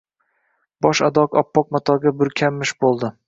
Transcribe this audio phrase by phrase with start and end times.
[0.85, 3.13] Bosh-adoq oppoq matoga burkanmish bo‘ldi.